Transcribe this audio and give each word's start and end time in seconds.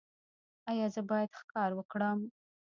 ایا 0.71 0.87
زه 0.93 1.01
باید 1.09 1.31
ښکار 1.39 1.69
وکړم؟ 1.75 2.19